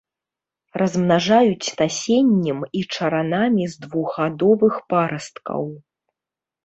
[0.81, 5.61] Размнажаюць насеннем і чаранамі з двухгадовых парасткаў.